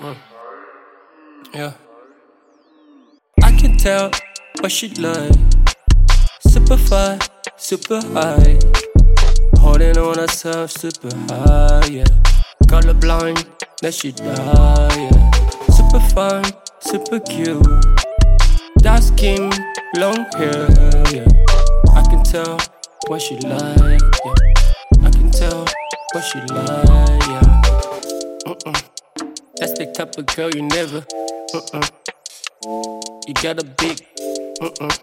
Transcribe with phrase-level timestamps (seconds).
[0.00, 1.72] Yeah.
[3.42, 4.12] I can tell
[4.60, 5.32] what she like.
[6.40, 7.18] Super fine,
[7.56, 8.58] super high.
[9.58, 12.04] Holding on herself super high, yeah.
[12.68, 13.44] Colorblind,
[13.82, 14.28] that she die,
[14.96, 15.30] yeah.
[15.72, 17.66] Super fine, super cute.
[18.78, 19.50] Dark skin,
[19.96, 20.68] long hair,
[21.10, 21.26] yeah.
[21.94, 22.58] I can tell
[23.08, 24.34] what she like, yeah.
[25.02, 25.66] I can tell
[26.12, 27.47] what she like, yeah.
[29.98, 31.90] Type of girl you never, mm-mm.
[33.26, 33.98] You got a big,
[34.60, 34.98] mm-mm.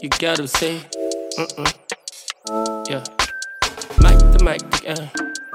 [0.00, 0.78] You gotta say,
[1.36, 1.74] mm-mm.
[2.88, 3.02] Yeah.
[3.98, 5.08] Mic the mic, yeah.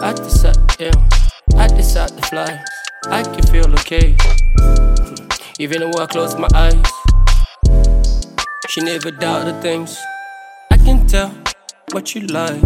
[0.00, 0.90] I decide, yeah.
[1.62, 2.64] I decide to fly.
[3.08, 4.16] I can feel okay.
[5.58, 6.90] Even though I close my eyes.
[8.70, 9.98] She never doubted things.
[10.70, 11.28] I can tell
[11.92, 12.64] what you like.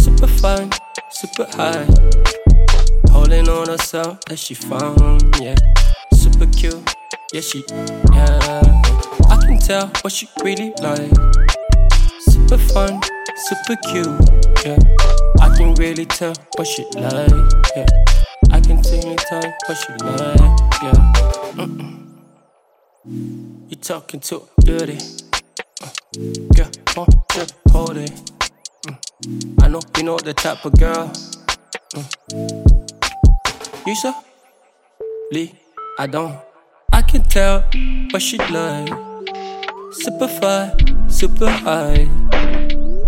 [0.00, 0.72] Super fine,
[1.12, 1.86] super high.
[3.16, 5.56] Holding on herself that she found, yeah.
[6.12, 6.94] Super cute,
[7.32, 7.64] yeah, she,
[8.12, 8.60] yeah.
[9.30, 11.10] I can tell what she really like.
[12.20, 13.00] Super fun,
[13.48, 14.20] super cute,
[14.66, 14.76] yeah.
[15.40, 17.32] I can really tell what she like,
[17.74, 17.86] yeah.
[18.52, 19.16] I can tell you
[19.66, 20.38] what she like,
[20.82, 21.12] yeah.
[21.56, 22.20] Mm-mm.
[23.70, 24.98] You talking to a beauty,
[25.82, 25.88] uh,
[26.54, 28.12] girl, just hold it.
[28.86, 29.62] Mm.
[29.62, 31.10] I know you know the type of girl.
[31.94, 32.75] Mm.
[33.86, 34.14] You saw?
[35.30, 35.54] Lee,
[35.96, 36.36] I don't.
[36.92, 37.62] I can tell
[38.10, 38.90] what she like.
[39.92, 42.10] Super fine, super high.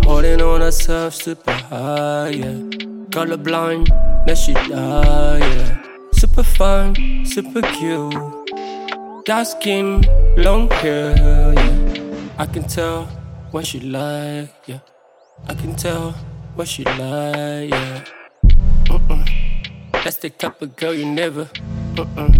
[0.07, 2.55] Holding on herself super high, yeah.
[3.11, 3.89] Colorblind,
[4.25, 5.83] now she die, yeah.
[6.13, 8.15] Super fine, super cute.
[9.25, 10.01] Dark skin,
[10.37, 12.39] long hair, yeah.
[12.39, 13.03] I can tell
[13.51, 14.79] what she like, yeah.
[15.45, 16.11] I can tell
[16.55, 18.05] what she like, yeah.
[18.87, 19.28] Mm-mm.
[20.03, 21.45] That's the type of girl you never,
[21.95, 22.31] mm-mm.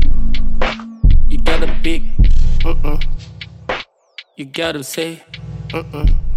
[1.29, 2.03] You got a big,
[2.59, 3.03] mm-mm.
[4.37, 5.21] You gotta say,
[5.67, 6.28] mm-mm.